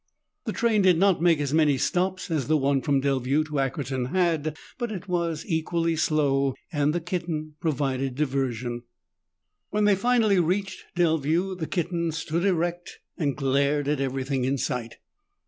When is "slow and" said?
5.95-6.91